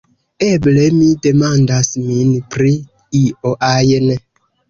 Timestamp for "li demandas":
0.93-1.91